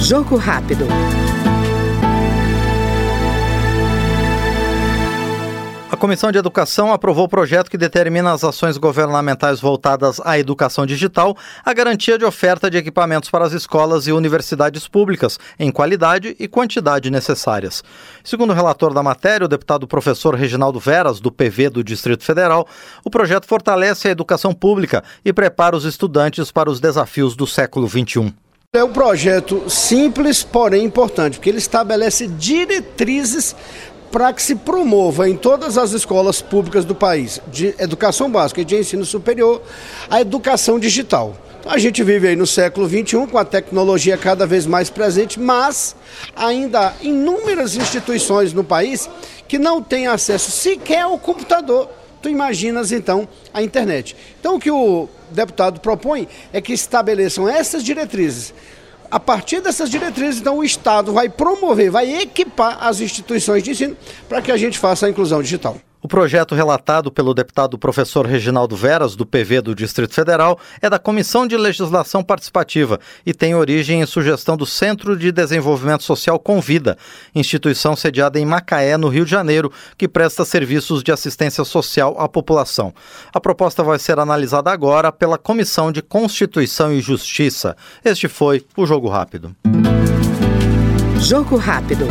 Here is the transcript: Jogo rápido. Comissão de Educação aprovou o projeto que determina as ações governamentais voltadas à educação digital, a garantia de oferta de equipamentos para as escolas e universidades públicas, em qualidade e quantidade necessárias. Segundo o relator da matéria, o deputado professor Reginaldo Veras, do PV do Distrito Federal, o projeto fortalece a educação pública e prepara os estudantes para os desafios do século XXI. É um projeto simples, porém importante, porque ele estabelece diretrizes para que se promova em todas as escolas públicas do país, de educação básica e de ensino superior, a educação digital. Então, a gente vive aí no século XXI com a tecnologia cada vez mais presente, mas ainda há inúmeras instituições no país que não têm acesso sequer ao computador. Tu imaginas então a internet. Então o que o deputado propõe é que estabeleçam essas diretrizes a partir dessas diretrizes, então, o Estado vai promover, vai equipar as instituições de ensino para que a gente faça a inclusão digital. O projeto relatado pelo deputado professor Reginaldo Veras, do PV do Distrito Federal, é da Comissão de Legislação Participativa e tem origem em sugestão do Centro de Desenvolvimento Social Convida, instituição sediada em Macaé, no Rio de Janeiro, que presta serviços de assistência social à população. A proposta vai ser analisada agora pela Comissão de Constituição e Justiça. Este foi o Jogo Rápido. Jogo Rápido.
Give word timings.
Jogo 0.00 0.38
rápido. 0.38 0.86
Comissão 5.98 6.30
de 6.30 6.38
Educação 6.38 6.92
aprovou 6.92 7.24
o 7.24 7.28
projeto 7.28 7.68
que 7.68 7.76
determina 7.76 8.32
as 8.32 8.44
ações 8.44 8.76
governamentais 8.76 9.60
voltadas 9.60 10.20
à 10.24 10.38
educação 10.38 10.86
digital, 10.86 11.36
a 11.64 11.74
garantia 11.74 12.16
de 12.16 12.24
oferta 12.24 12.70
de 12.70 12.76
equipamentos 12.76 13.28
para 13.28 13.44
as 13.44 13.52
escolas 13.52 14.06
e 14.06 14.12
universidades 14.12 14.86
públicas, 14.86 15.40
em 15.58 15.72
qualidade 15.72 16.36
e 16.38 16.46
quantidade 16.46 17.10
necessárias. 17.10 17.82
Segundo 18.22 18.50
o 18.50 18.54
relator 18.54 18.94
da 18.94 19.02
matéria, 19.02 19.46
o 19.46 19.48
deputado 19.48 19.88
professor 19.88 20.36
Reginaldo 20.36 20.78
Veras, 20.78 21.18
do 21.18 21.32
PV 21.32 21.70
do 21.70 21.82
Distrito 21.82 22.22
Federal, 22.22 22.68
o 23.04 23.10
projeto 23.10 23.48
fortalece 23.48 24.06
a 24.06 24.12
educação 24.12 24.54
pública 24.54 25.02
e 25.24 25.32
prepara 25.32 25.76
os 25.76 25.84
estudantes 25.84 26.52
para 26.52 26.70
os 26.70 26.78
desafios 26.78 27.34
do 27.34 27.46
século 27.46 27.88
XXI. 27.88 28.32
É 28.72 28.84
um 28.84 28.92
projeto 28.92 29.68
simples, 29.68 30.44
porém 30.44 30.84
importante, 30.84 31.38
porque 31.38 31.48
ele 31.48 31.58
estabelece 31.58 32.28
diretrizes 32.28 33.56
para 34.10 34.32
que 34.32 34.42
se 34.42 34.54
promova 34.54 35.28
em 35.28 35.36
todas 35.36 35.76
as 35.76 35.92
escolas 35.92 36.40
públicas 36.40 36.84
do 36.84 36.94
país, 36.94 37.40
de 37.48 37.74
educação 37.78 38.30
básica 38.30 38.60
e 38.60 38.64
de 38.64 38.76
ensino 38.76 39.04
superior, 39.04 39.62
a 40.08 40.20
educação 40.20 40.78
digital. 40.78 41.36
Então, 41.60 41.72
a 41.72 41.78
gente 41.78 42.02
vive 42.02 42.28
aí 42.28 42.36
no 42.36 42.46
século 42.46 42.88
XXI 42.88 43.26
com 43.26 43.36
a 43.36 43.44
tecnologia 43.44 44.16
cada 44.16 44.46
vez 44.46 44.64
mais 44.64 44.88
presente, 44.88 45.38
mas 45.38 45.94
ainda 46.34 46.88
há 46.88 46.92
inúmeras 47.02 47.76
instituições 47.76 48.52
no 48.52 48.64
país 48.64 49.08
que 49.46 49.58
não 49.58 49.82
têm 49.82 50.06
acesso 50.06 50.50
sequer 50.50 51.02
ao 51.02 51.18
computador. 51.18 51.90
Tu 52.22 52.28
imaginas 52.28 52.90
então 52.90 53.28
a 53.52 53.62
internet. 53.62 54.16
Então 54.40 54.56
o 54.56 54.60
que 54.60 54.70
o 54.70 55.08
deputado 55.30 55.80
propõe 55.80 56.26
é 56.52 56.60
que 56.60 56.72
estabeleçam 56.72 57.48
essas 57.48 57.84
diretrizes 57.84 58.52
a 59.10 59.18
partir 59.18 59.60
dessas 59.60 59.90
diretrizes, 59.90 60.40
então, 60.40 60.58
o 60.58 60.64
Estado 60.64 61.12
vai 61.12 61.28
promover, 61.28 61.90
vai 61.90 62.22
equipar 62.22 62.78
as 62.80 63.00
instituições 63.00 63.62
de 63.62 63.70
ensino 63.70 63.96
para 64.28 64.42
que 64.42 64.52
a 64.52 64.56
gente 64.56 64.78
faça 64.78 65.06
a 65.06 65.10
inclusão 65.10 65.42
digital. 65.42 65.76
O 66.00 66.06
projeto 66.06 66.54
relatado 66.54 67.10
pelo 67.10 67.34
deputado 67.34 67.76
professor 67.76 68.24
Reginaldo 68.24 68.76
Veras, 68.76 69.16
do 69.16 69.26
PV 69.26 69.60
do 69.62 69.74
Distrito 69.74 70.14
Federal, 70.14 70.58
é 70.80 70.88
da 70.88 70.98
Comissão 70.98 71.44
de 71.44 71.56
Legislação 71.56 72.22
Participativa 72.22 73.00
e 73.26 73.34
tem 73.34 73.54
origem 73.54 74.00
em 74.00 74.06
sugestão 74.06 74.56
do 74.56 74.64
Centro 74.64 75.16
de 75.16 75.32
Desenvolvimento 75.32 76.04
Social 76.04 76.38
Convida, 76.38 76.96
instituição 77.34 77.96
sediada 77.96 78.38
em 78.38 78.46
Macaé, 78.46 78.96
no 78.96 79.08
Rio 79.08 79.24
de 79.24 79.30
Janeiro, 79.30 79.72
que 79.96 80.06
presta 80.06 80.44
serviços 80.44 81.02
de 81.02 81.10
assistência 81.10 81.64
social 81.64 82.14
à 82.18 82.28
população. 82.28 82.94
A 83.34 83.40
proposta 83.40 83.82
vai 83.82 83.98
ser 83.98 84.20
analisada 84.20 84.70
agora 84.70 85.10
pela 85.10 85.36
Comissão 85.36 85.90
de 85.90 86.00
Constituição 86.00 86.92
e 86.92 87.00
Justiça. 87.00 87.76
Este 88.04 88.28
foi 88.28 88.64
o 88.76 88.86
Jogo 88.86 89.08
Rápido. 89.08 89.54
Jogo 91.18 91.56
Rápido. 91.56 92.06